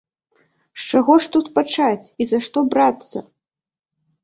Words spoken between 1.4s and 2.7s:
пачаць і за што